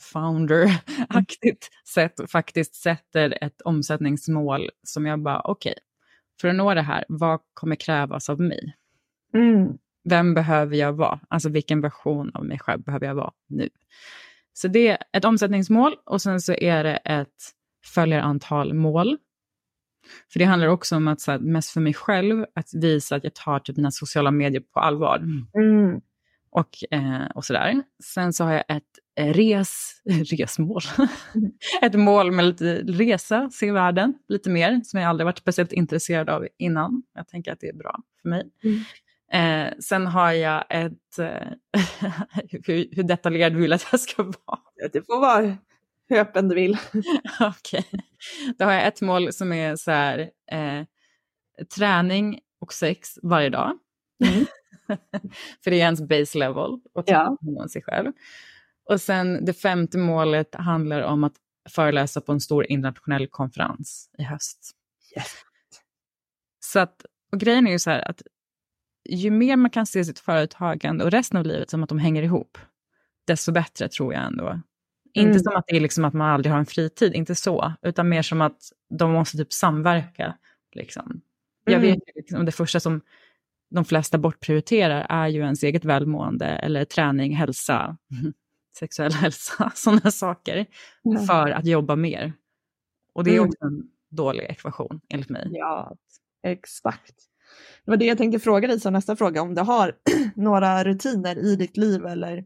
[0.00, 5.82] founder-aktigt sätt faktiskt sätter ett omsättningsmål som jag bara, okej, okay,
[6.40, 8.76] för att nå det här, vad kommer krävas av mig?
[9.34, 9.78] Mm.
[10.04, 11.20] Vem behöver jag vara?
[11.28, 13.68] Alltså vilken version av mig själv behöver jag vara nu?
[14.52, 17.52] Så det är ett omsättningsmål och sen så är det ett
[17.94, 19.18] följarantal mål.
[20.32, 23.24] För det handlar också om att, så här, mest för mig själv, att visa att
[23.24, 25.16] jag tar typ mina sociala medier på allvar.
[25.54, 26.00] Mm.
[26.50, 27.82] Och, eh, och sådär.
[28.04, 30.02] Sen så har jag ett res,
[30.32, 30.82] resmål.
[31.82, 36.30] ett mål med lite resa, se världen lite mer, som jag aldrig varit speciellt intresserad
[36.30, 37.02] av innan.
[37.14, 38.50] Jag tänker att det är bra för mig.
[38.64, 38.80] Mm.
[39.32, 41.18] Eh, sen har jag ett...
[41.18, 42.12] Eh,
[42.66, 44.58] hur, hur detaljerad vill att jag ska vara?
[44.92, 45.56] Det får vara
[46.08, 46.76] hur öppen du vill.
[47.40, 47.84] Okej.
[47.88, 48.00] Okay.
[48.58, 50.18] Då har jag ett mål som är så här,
[50.52, 50.84] eh,
[51.76, 53.78] träning och sex varje dag.
[54.24, 54.46] Mm.
[55.64, 57.36] För det är ens base level och ja.
[57.40, 58.12] om sig själv.
[58.84, 61.34] Och sen det femte målet handlar om att
[61.68, 64.70] föreläsa på en stor internationell konferens i höst.
[65.16, 65.34] Yes.
[66.60, 68.22] Så att, och grejen är ju så här att
[69.08, 72.22] ju mer man kan se sitt företagande och resten av livet som att de hänger
[72.22, 72.58] ihop,
[73.26, 74.46] desto bättre tror jag ändå.
[74.48, 74.62] Mm.
[75.12, 78.08] Inte som att det är liksom att man aldrig har en fritid, inte så, utan
[78.08, 78.58] mer som att
[78.98, 80.36] de måste typ samverka.
[80.72, 81.20] Liksom.
[81.64, 81.86] Jag mm.
[81.86, 83.00] vet liksom, det första som
[83.70, 87.96] de flesta bortprioriterar är ju ens eget välmående eller träning, hälsa,
[88.78, 90.66] sexuell hälsa, sådana saker,
[91.04, 91.26] mm.
[91.26, 92.32] för att jobba mer.
[93.12, 93.48] Och det är mm.
[93.48, 95.48] också en dålig ekvation enligt mig.
[95.50, 95.96] Ja,
[96.42, 97.14] exakt.
[97.84, 99.96] Det var det jag tänkte fråga dig som nästa fråga, om du har
[100.34, 102.44] några rutiner i ditt liv eller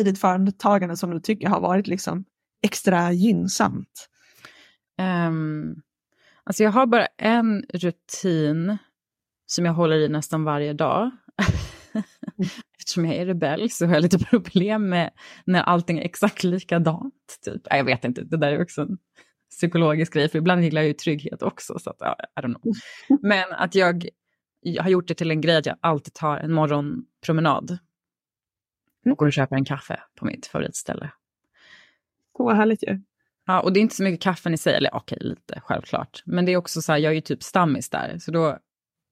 [0.00, 2.24] i ditt företagande som du tycker har varit liksom
[2.62, 4.08] extra gynnsamt?
[5.28, 5.82] Um,
[6.44, 8.78] alltså jag har bara en rutin
[9.46, 11.10] som jag håller i nästan varje dag.
[12.78, 15.10] Eftersom jag är rebell så har jag lite problem med
[15.44, 17.14] när allting är exakt likadant.
[17.44, 17.62] Typ.
[17.70, 18.98] Jag vet inte, det där är också en
[19.50, 21.78] psykologisk grej, för ibland gillar jag ju trygghet också.
[21.78, 21.96] Så att,
[22.36, 22.74] I don't know.
[23.22, 24.08] Men att jag,
[24.60, 27.78] jag har gjort det till en grej att jag alltid tar en morgonpromenad
[29.10, 31.10] och går och köper en kaffe på mitt favoritställe.
[32.36, 33.00] Så härligt ju.
[33.46, 36.22] Ja, och det är inte så mycket kaffen i sig, eller okej, lite självklart.
[36.26, 38.58] Men det är också så här, jag är ju typ stammis där, så då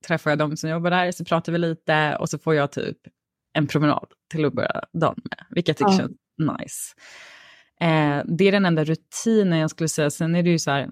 [0.06, 2.98] träffar jag de som jobbar där, så pratar vi lite och så får jag typ
[3.54, 6.08] en promenad till att börja dagen med, vilket jag tycker ja.
[6.08, 6.94] känns nice.
[7.80, 10.10] Eh, det är den enda rutinen jag skulle säga.
[10.10, 10.90] Sen är det ju så här,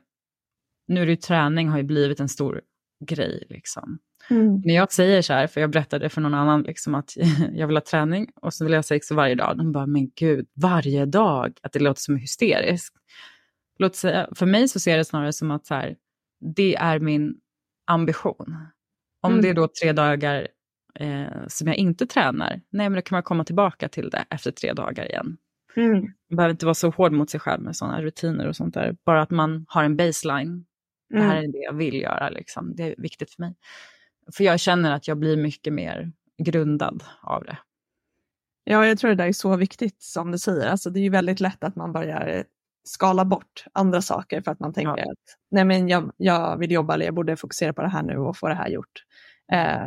[0.89, 2.61] nu är det ju träning har ju blivit en stor
[3.05, 3.99] grej liksom.
[4.31, 4.63] Mm.
[4.65, 7.13] När jag säger så här, för jag berättade för någon annan liksom att
[7.53, 9.59] jag vill ha träning och så vill jag ha sex varje dag.
[9.59, 11.53] De bara, men gud, varje dag?
[11.63, 12.97] Att det låter som hysteriskt.
[13.79, 15.97] Låt säga, för mig så ser det snarare som att så här,
[16.55, 17.35] det är min
[17.87, 18.57] ambition.
[19.23, 19.43] Om mm.
[19.43, 20.49] det är då tre dagar
[21.01, 24.51] eh, som jag inte tränar, nej men då kan man komma tillbaka till det efter
[24.51, 25.37] tre dagar igen.
[25.77, 26.01] Mm.
[26.01, 28.97] Man behöver inte vara så hård mot sig själv med sådana rutiner och sånt där.
[29.05, 30.65] Bara att man har en baseline.
[31.11, 31.45] Det här mm.
[31.45, 32.75] är det jag vill göra, liksom.
[32.77, 33.55] det är viktigt för mig.
[34.33, 37.59] För jag känner att jag blir mycket mer grundad av det.
[38.65, 40.69] Ja, jag tror det där är så viktigt som du säger.
[40.69, 42.45] Alltså, det är ju väldigt lätt att man börjar
[42.85, 45.13] skala bort andra saker för att man tänker ja.
[45.13, 48.17] att nej men jag, jag vill jobba eller jag borde fokusera på det här nu
[48.17, 49.05] och få det här gjort.
[49.53, 49.83] Eh,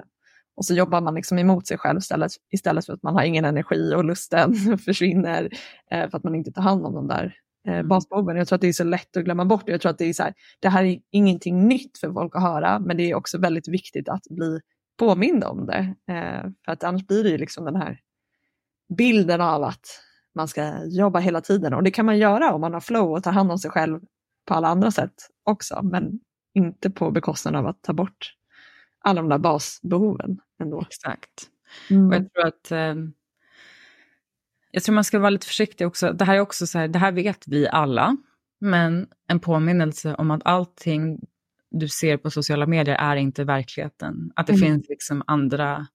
[0.55, 3.45] och så jobbar man liksom emot sig själv istället, istället för att man har ingen
[3.45, 5.49] energi och lusten försvinner
[5.91, 7.37] eh, för att man inte tar hand om de där
[7.67, 7.87] eh, mm.
[7.87, 8.37] basbehoven.
[8.37, 9.63] Jag tror att det är så lätt att glömma bort.
[9.65, 12.41] Jag tror att det är så här, det här är ingenting nytt för folk att
[12.41, 14.59] höra, men det är också väldigt viktigt att bli
[14.99, 15.95] påmind om det.
[16.13, 17.99] Eh, för att annars blir det ju liksom den här
[18.97, 20.01] bilden av att
[20.35, 23.23] man ska jobba hela tiden och det kan man göra om man har flow och
[23.23, 23.99] tar hand om sig själv
[24.47, 25.13] på alla andra sätt
[25.43, 26.19] också, men
[26.53, 28.35] inte på bekostnad av att ta bort
[29.05, 30.81] alla de där basbehoven ändå.
[30.81, 31.49] Exakt.
[31.89, 32.07] Mm.
[32.07, 32.95] Och jag tror att eh,
[34.71, 36.13] jag tror man ska vara lite försiktig också.
[36.13, 38.17] Det här är också så här, det här vet vi alla,
[38.59, 41.19] men en påminnelse om att allting
[41.71, 44.31] du ser på sociala medier är inte verkligheten.
[44.35, 44.65] Att det mm.
[44.65, 45.87] finns liksom andra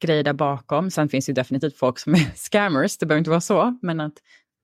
[0.00, 0.90] grejer där bakom.
[0.90, 4.14] Sen finns det definitivt folk som är scammers, det behöver inte vara så, men att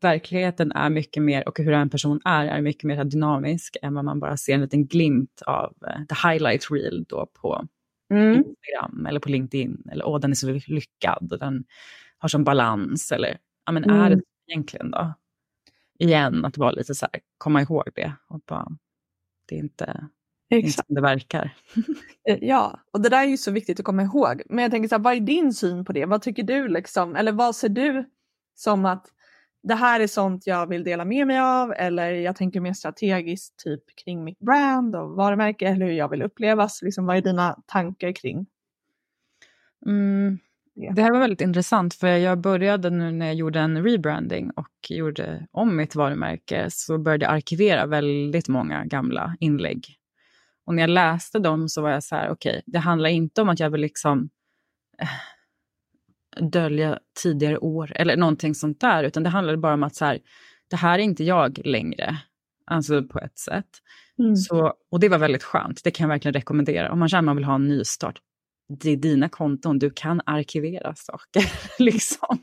[0.03, 4.05] verkligheten är mycket mer, och hur en person är, är mycket mer dynamisk än vad
[4.05, 7.67] man bara ser en liten glimt av uh, the highlight reel då på
[8.13, 8.35] mm.
[8.35, 9.89] Instagram eller på LinkedIn.
[9.93, 11.65] Eller åh, den är så lyckad och den
[12.19, 13.13] har sån balans.
[13.13, 14.01] Eller ja, men mm.
[14.01, 15.15] är det egentligen då?
[15.99, 18.13] Igen, att vara lite så här, komma ihåg det.
[18.29, 18.69] Och bara,
[19.49, 20.09] det är inte,
[20.51, 20.89] Exakt.
[20.89, 21.55] det verkar.
[22.29, 24.43] Eh, ja, och det där är ju så viktigt att komma ihåg.
[24.47, 26.07] Men jag tänker så här, vad är din syn på det?
[26.07, 27.17] Vad tycker du liksom?
[27.17, 28.11] Eller vad ser du
[28.55, 29.07] som att
[29.63, 33.59] det här är sånt jag vill dela med mig av eller jag tänker mer strategiskt
[33.59, 36.83] typ kring mitt brand och varumärke eller hur jag vill upplevas.
[36.83, 38.47] Liksom, vad är dina tankar kring?
[39.87, 40.39] Mm.
[40.75, 44.91] Det här var väldigt intressant för jag började nu när jag gjorde en rebranding och
[44.91, 49.97] gjorde om mitt varumärke så började jag arkivera väldigt många gamla inlägg.
[50.65, 53.43] Och när jag läste dem så var jag så här, okej, okay, det handlar inte
[53.43, 54.29] om att jag vill liksom
[54.99, 55.09] eh,
[56.41, 60.19] dölja tidigare år eller någonting sånt där, utan det handlade bara om att så här,
[60.71, 62.17] det här är inte jag längre,
[62.67, 63.69] alltså på ett sätt.
[64.19, 64.37] Mm.
[64.37, 66.93] Så, och det var väldigt skönt, det kan jag verkligen rekommendera.
[66.93, 68.19] Om man känner att man vill ha en nystart,
[68.81, 71.53] det är dina konton, du kan arkivera saker.
[71.83, 72.39] liksom.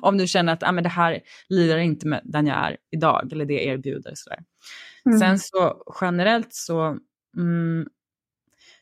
[0.00, 3.32] Om du känner att ah, men det här lirar inte med den jag är idag,
[3.32, 4.12] eller det jag erbjuder.
[4.14, 4.38] Sådär.
[5.06, 5.18] Mm.
[5.18, 6.98] Sen så generellt så,
[7.36, 7.88] mm,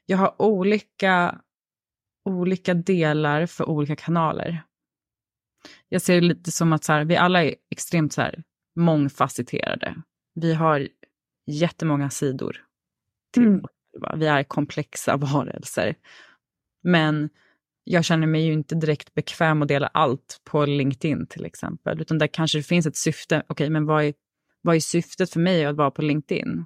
[0.06, 1.40] jag har olika
[2.28, 4.62] olika delar för olika kanaler.
[5.88, 8.42] Jag ser det lite som att så här, vi alla är extremt så här,
[8.76, 10.02] mångfacetterade.
[10.34, 10.88] Vi har
[11.46, 12.64] jättemånga sidor.
[13.32, 13.62] Till mm.
[14.16, 15.94] Vi är komplexa varelser.
[16.82, 17.30] Men
[17.84, 22.00] jag känner mig ju inte direkt bekväm att dela allt på LinkedIn till exempel.
[22.00, 23.36] Utan där kanske det finns ett syfte.
[23.36, 24.14] Okej, okay, men vad är,
[24.62, 26.64] vad är syftet för mig att vara på LinkedIn?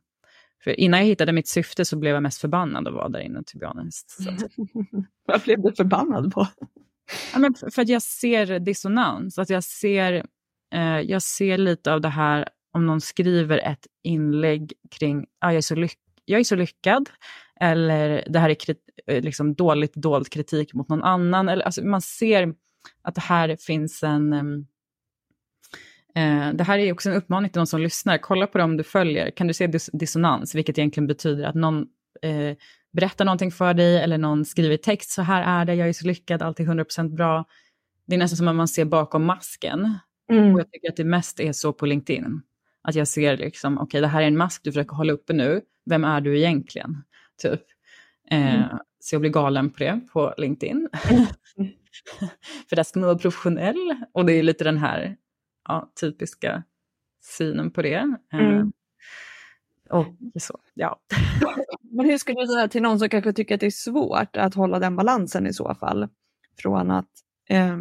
[0.64, 3.42] För innan jag hittade mitt syfte så blev jag mest förbannad att vara där inne,
[3.46, 4.18] to be honest.
[5.26, 6.46] Vad blev du förbannad på?
[7.32, 9.38] Ja, men för att jag ser dissonans.
[9.38, 10.26] Att jag, ser,
[10.74, 15.56] eh, jag ser lite av det här om någon skriver ett inlägg kring ah, jag,
[15.56, 17.10] är så lyck jag är så lyckad,
[17.60, 18.56] eller det här är
[19.06, 21.48] eh, liksom dåligt dold kritik mot någon annan.
[21.48, 22.54] Eller, alltså, man ser
[23.02, 24.32] att det här finns en...
[24.32, 24.42] Eh,
[26.54, 28.18] det här är också en uppmaning till de som lyssnar.
[28.18, 29.30] Kolla på dem du följer.
[29.30, 31.86] Kan du se dis dissonans, vilket egentligen betyder att någon
[32.22, 32.56] eh,
[32.92, 36.06] berättar någonting för dig eller någon skriver text, så här är det, jag är så
[36.06, 37.44] lyckad, allt är 100% bra.
[38.06, 39.94] Det är nästan som att man ser bakom masken.
[40.30, 40.54] Mm.
[40.54, 42.42] Och jag tycker att det mest är så på LinkedIn.
[42.82, 45.32] Att jag ser liksom, okej okay, det här är en mask du försöker hålla uppe
[45.32, 47.02] nu, vem är du egentligen?
[47.42, 47.60] Typ.
[48.30, 48.68] Eh, mm.
[49.00, 50.88] Så jag blir galen på det på LinkedIn.
[52.68, 55.16] För där ska man vara professionell och det är lite den här
[55.68, 56.62] ja, typiska
[57.22, 58.16] synen på det.
[58.32, 58.72] Eh, mm.
[59.90, 60.06] och
[60.42, 61.00] så, ja.
[61.80, 64.54] Men hur skulle du säga till någon som kanske tycker att det är svårt att
[64.54, 66.08] hålla den balansen i så fall?
[66.58, 67.10] Från att
[67.48, 67.76] eh,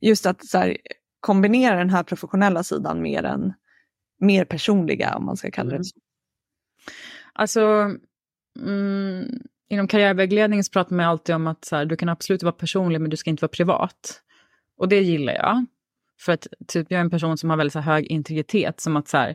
[0.00, 0.76] just att så här,
[1.20, 3.52] kombinera den här professionella sidan med den
[4.20, 5.84] mer personliga, om man ska kalla det mm.
[5.84, 6.00] så.
[7.32, 7.90] Alltså,
[8.60, 12.52] mm, inom karriärvägledning så pratar man alltid om att så här, du kan absolut vara
[12.52, 14.20] personlig men du ska inte vara privat.
[14.76, 15.66] Och det gillar jag.
[16.20, 18.96] För att typ, jag är en person som har väldigt så här, hög integritet, som
[18.96, 19.34] att så här,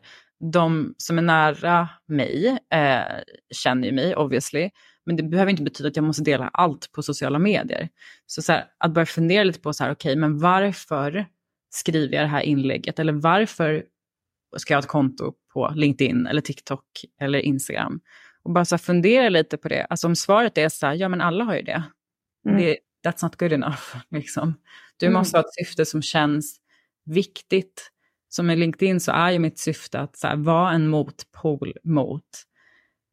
[0.53, 3.01] de som är nära mig eh,
[3.55, 4.69] känner ju mig obviously,
[5.05, 7.89] men det behöver inte betyda att jag måste dela allt på sociala medier.
[8.25, 11.25] Så, så här, att börja fundera lite på så här, okej, okay, men varför
[11.69, 12.99] skriver jag det här inlägget?
[12.99, 13.83] Eller varför
[14.57, 16.85] ska jag ha ett konto på LinkedIn eller TikTok
[17.21, 17.99] eller Instagram?
[18.43, 19.83] Och bara så fundera lite på det.
[19.89, 21.83] Alltså om svaret är så här, ja men alla har ju det.
[22.45, 22.61] Mm.
[22.61, 23.95] det that's not good enough.
[24.11, 24.53] Liksom.
[24.97, 25.19] Du mm.
[25.19, 26.59] måste ha ett syfte som känns
[27.09, 27.91] viktigt.
[28.29, 32.23] Som med LinkedIn så är ju mitt syfte att här, vara en motpol mot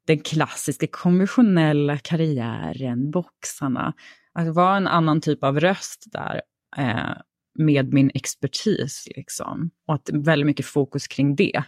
[0.07, 3.95] den klassiska konventionella karriären, boxarna.
[4.33, 6.43] Att vara en annan typ av röst där.
[6.77, 7.17] Eh,
[7.59, 9.09] med min expertis.
[9.17, 9.71] Liksom.
[9.87, 11.63] Och att väldigt mycket fokus kring det.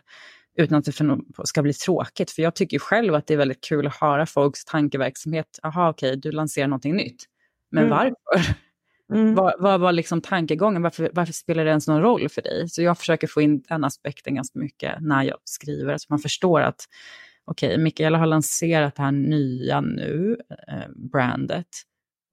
[0.58, 0.92] Utan att det
[1.44, 2.30] ska bli tråkigt.
[2.30, 5.58] För jag tycker själv att det är väldigt kul att höra folks tankeverksamhet.
[5.62, 7.24] Jaha, okej, okay, du lanserar någonting nytt.
[7.70, 7.90] Men mm.
[7.90, 8.54] varför?
[9.12, 9.34] Mm.
[9.34, 10.82] Vad, vad var liksom tankegången?
[10.82, 12.68] Varför, varför spelar det ens någon roll för dig?
[12.68, 15.98] Så jag försöker få in den aspekten ganska mycket när jag skriver.
[15.98, 16.80] Så man förstår att
[17.44, 20.36] okej, okay, Mikaela har lanserat det här nya nu,
[20.68, 21.68] eh, brandet.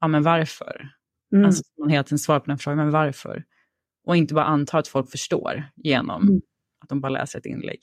[0.01, 0.89] Ja, men varför?
[1.33, 1.45] Mm.
[1.45, 3.43] Alltså man hela tiden svarar på den frågan, men varför?
[4.07, 6.41] Och inte bara anta att folk förstår genom mm.
[6.83, 7.79] att de bara läser ett inlägg.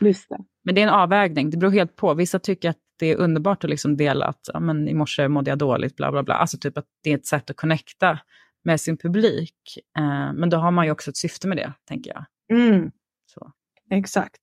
[0.00, 0.38] Just det.
[0.64, 2.14] Men det är en avvägning, det beror helt på.
[2.14, 5.50] Vissa tycker att det är underbart att liksom dela att ja, men i morse mådde
[5.50, 6.34] jag dåligt, bla bla bla.
[6.34, 8.18] Alltså typ att det är ett sätt att connecta
[8.64, 9.78] med sin publik.
[9.98, 12.24] Eh, men då har man ju också ett syfte med det, tänker jag.
[12.58, 12.90] Mm.
[13.26, 13.52] Så.
[13.90, 14.40] Exakt.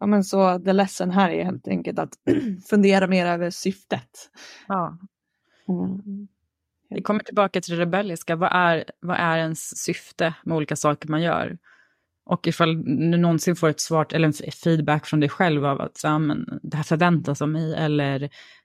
[0.00, 2.12] Ja, men så det ledsen här är helt enkelt att
[2.70, 4.30] fundera mer över syftet.
[4.68, 4.98] Ja.
[5.68, 6.28] Mm.
[6.90, 8.36] Vi kommer tillbaka till det rebelliska.
[8.36, 11.58] Vad är, vad är ens syfte med olika saker man gör?
[12.24, 16.00] Och ifall du någonsin får ett svar eller en feedback från dig själv av att
[16.02, 18.18] ja, men, det här förväntas av mig eller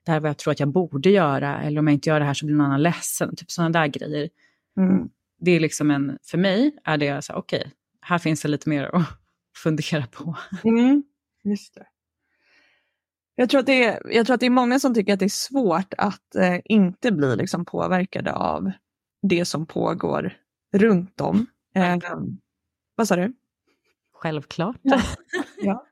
[0.04, 2.20] det här är vad jag tror att jag borde göra eller om jag inte gör
[2.20, 3.36] det här så blir någon annan ledsen.
[3.36, 4.28] Typ sådana där grejer.
[4.76, 5.08] Mm.
[5.40, 8.68] Det är liksom en, för mig är det så okej, okay, här finns det lite
[8.68, 9.06] mer att
[9.56, 10.36] fundera på.
[10.64, 11.02] Mm.
[11.44, 11.86] Just det.
[13.34, 15.24] Jag tror, att det är, jag tror att det är många som tycker att det
[15.24, 18.70] är svårt att eh, inte bli liksom påverkade av
[19.22, 20.32] det som pågår
[20.74, 21.46] runt om.
[21.74, 21.96] Eh,
[22.96, 23.34] vad sa du?
[24.20, 24.80] Självklart.
[24.82, 25.00] Ja.
[25.60, 25.86] ja.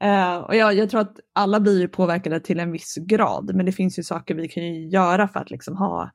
[0.00, 3.72] Eh, och jag, jag, tror att alla blir påverkade till en viss grad, men det
[3.72, 6.10] finns ju saker vi kan göra för att liksom ha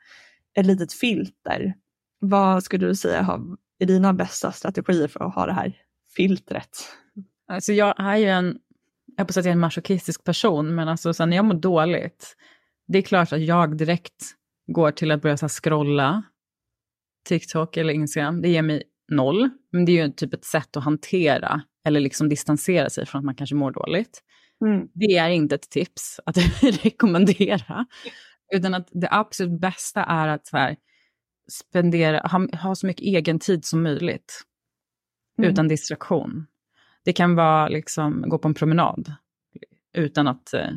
[0.53, 1.73] ett litet filter.
[2.19, 3.39] Vad skulle du säga
[3.79, 5.77] är dina bästa strategier för att ha det här
[6.15, 6.69] filtret?
[7.47, 8.59] Alltså jag är ju en
[9.17, 12.35] jag på sätt en masochistisk person, men alltså sen när jag mår dåligt,
[12.87, 14.35] det är klart att jag direkt
[14.67, 16.23] går till att börja så scrolla
[17.25, 18.41] TikTok eller Instagram.
[18.41, 18.83] Det ger mig
[19.15, 23.19] noll, men det är ju typ ett sätt att hantera eller liksom distansera sig från
[23.19, 24.23] att man kanske mår dåligt.
[24.65, 24.87] Mm.
[24.93, 26.37] Det är inte ett tips att
[26.83, 27.85] rekommendera,
[28.53, 30.75] utan att det absolut bästa är att så här,
[31.51, 34.43] spendera, ha, ha så mycket egen tid som möjligt
[35.37, 35.51] mm.
[35.51, 36.45] utan distraktion.
[37.05, 39.13] Det kan vara liksom gå på en promenad
[39.93, 40.69] utan att eh,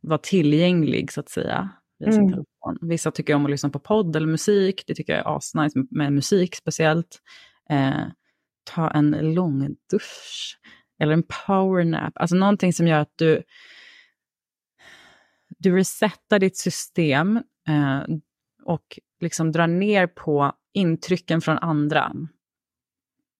[0.00, 1.68] vara tillgänglig så att säga.
[1.98, 2.32] Via sin mm.
[2.32, 2.88] telefon.
[2.88, 4.84] Vissa tycker om att lyssna på podd eller musik.
[4.86, 7.18] Det tycker jag är asnice med musik speciellt.
[7.70, 8.06] Eh,
[8.64, 10.58] ta en lång dusch
[10.98, 12.12] eller en powernap.
[12.14, 13.42] Alltså någonting som gör att du,
[15.58, 17.36] du resetar ditt system
[17.68, 18.00] eh,
[18.64, 22.12] och liksom drar ner på intrycken från andra.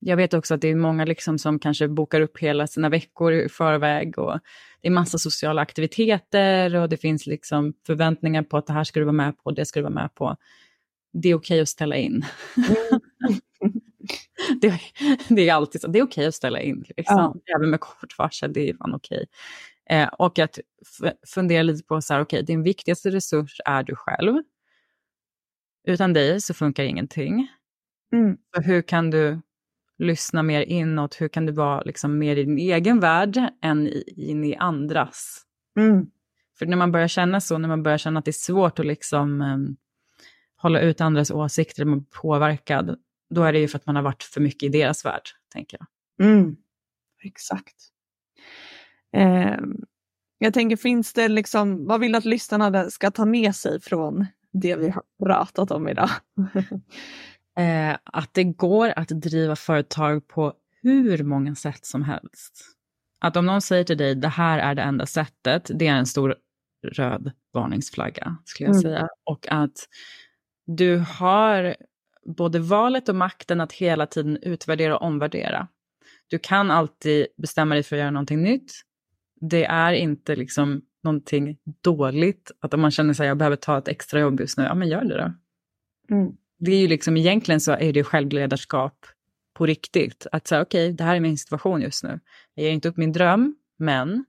[0.01, 3.33] Jag vet också att det är många liksom som kanske bokar upp hela sina veckor
[3.33, 4.39] i förväg och
[4.81, 9.01] det är massa sociala aktiviteter och det finns liksom förväntningar på att det här ska
[9.01, 10.37] du vara med på, det ska du vara med på.
[11.13, 12.25] Det är okej okay att ställa in.
[12.57, 13.01] Mm.
[14.61, 14.81] det,
[15.29, 16.85] det, är alltid så, det är okej okay att ställa in.
[16.97, 17.41] Liksom.
[17.45, 17.57] Ja.
[17.57, 19.27] Även med kort varsel, det är fan okej.
[19.91, 20.59] Eh, och att
[21.27, 24.43] fundera lite på så här, okej, okay, din viktigaste resurs är du själv.
[25.87, 27.49] Utan dig så funkar ingenting.
[28.13, 28.37] Mm.
[28.55, 29.41] Så hur kan du
[29.99, 31.21] lyssna mer inåt?
[31.21, 35.43] Hur kan du vara liksom mer i din egen värld än in i andras?
[35.79, 36.07] Mm.
[36.59, 38.87] För när man börjar känna så, när man börjar känna att det är svårt att
[38.87, 39.77] liksom um,
[40.57, 42.99] hålla ut andras åsikter, man blir påverkad,
[43.31, 45.23] då är det ju för att man har varit för mycket i deras värld,
[45.53, 46.27] tänker jag.
[46.29, 46.57] Mm.
[47.25, 47.75] Exakt.
[49.17, 49.59] Eh,
[50.39, 54.27] jag tänker, finns det liksom, vad vill du att lyssnarna ska ta med sig från
[54.53, 56.11] det vi har pratat om idag?
[57.59, 62.65] eh, att det går att driva företag på hur många sätt som helst.
[63.21, 66.07] Att om någon säger till dig, det här är det enda sättet, det är en
[66.07, 66.37] stor
[66.87, 68.83] röd varningsflagga, skulle jag mm.
[68.83, 69.09] säga.
[69.25, 69.89] Och att
[70.67, 71.77] du har
[72.25, 75.69] både valet och makten att hela tiden utvärdera och omvärdera.
[76.29, 78.73] Du kan alltid bestämma dig för att göra någonting nytt.
[79.41, 83.89] Det är inte liksom någonting dåligt att om man känner sig jag behöver ta ett
[83.89, 85.33] extra jobb just nu, ja men gör det då.
[86.15, 86.33] Mm.
[86.59, 89.07] Det är ju liksom egentligen så är det självledarskap
[89.55, 90.27] på riktigt.
[90.33, 92.21] Att säga okej, okay, det här är min situation just nu.
[92.55, 94.25] Jag ger inte upp min dröm, men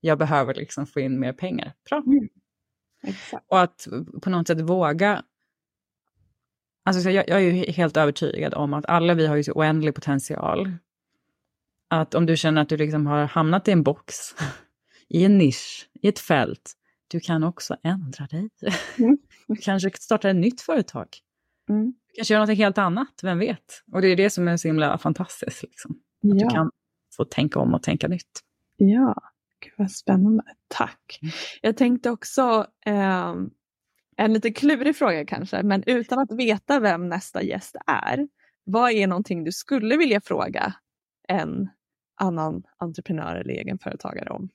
[0.00, 1.72] jag behöver liksom få in mer pengar.
[1.88, 2.02] Bra.
[2.06, 2.28] Mm.
[3.48, 3.88] Och att
[4.22, 5.22] på något sätt våga
[6.88, 9.94] Alltså jag, jag, är ju helt övertygad om att alla vi har ju så oändlig
[9.94, 10.72] potential.
[11.88, 14.14] Att om du känner att du liksom har hamnat i en box,
[15.08, 16.72] i en nisch, i ett fält,
[17.08, 18.50] du kan också ändra dig.
[18.98, 19.18] Mm.
[19.46, 21.08] Du kanske startar ett nytt företag.
[21.68, 21.86] Mm.
[21.86, 23.82] Du kanske gör något helt annat, vem vet?
[23.92, 25.62] Och det är det som är så himla fantastiskt.
[25.62, 25.90] Liksom.
[25.90, 26.48] Att ja.
[26.48, 26.70] du kan
[27.16, 28.40] få tänka om och tänka nytt.
[28.76, 29.14] Ja,
[29.60, 30.42] Gud vad spännande.
[30.68, 31.18] Tack.
[31.22, 31.32] Mm.
[31.62, 33.34] Jag tänkte också, eh,
[34.20, 38.28] en lite klurig fråga kanske, men utan att veta vem nästa gäst är.
[38.64, 40.74] Vad är någonting du skulle vilja fråga
[41.28, 41.68] en
[42.20, 44.48] annan entreprenör eller egenföretagare om?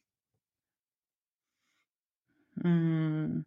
[2.64, 3.44] Mm.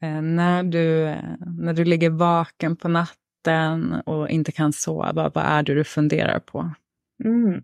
[0.00, 1.16] Eh, när, du,
[1.46, 6.38] när du ligger vaken på natten och inte kan sova, vad är det du funderar
[6.38, 6.74] på?
[7.24, 7.62] Mm.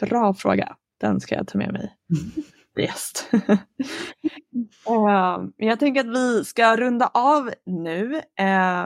[0.00, 1.96] Bra fråga, den ska jag ta med mig.
[2.78, 3.12] Yes.
[4.90, 8.14] uh, jag tänker att vi ska runda av nu.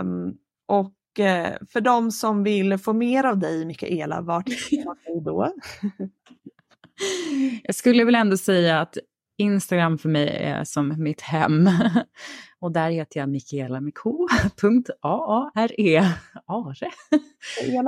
[0.01, 5.21] Um, och uh, för de som vill få mer av dig, Mikaela, vart hittar du
[5.21, 5.53] då?
[7.63, 8.99] jag skulle väl ändå säga att
[9.39, 11.69] Instagram för mig är som mitt hem.
[12.59, 13.93] Och där heter jag Mikaela med
[15.01, 16.05] A-A-R-E.
[16.47, 16.91] Are.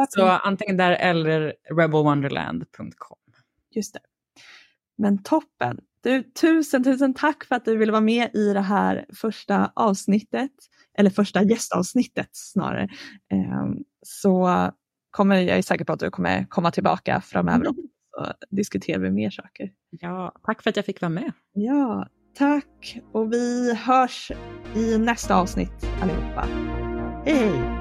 [0.09, 3.19] Så antingen där eller rebelwonderland.com.
[3.71, 4.01] Just det.
[4.97, 5.81] Men toppen!
[6.01, 10.51] Du, tusen, tusen tack för att du ville vara med i det här första avsnittet,
[10.99, 12.89] eller första gästavsnittet snarare.
[13.33, 14.49] Ehm, så
[15.11, 17.75] kommer jag är säker på att du kommer komma tillbaka framöver och
[18.51, 19.71] diskutera vi mer saker.
[19.91, 21.33] Ja, tack för att jag fick vara med.
[21.53, 24.33] Ja, tack och vi hörs
[24.77, 26.49] i nästa avsnitt allihopa.
[27.25, 27.78] Hej!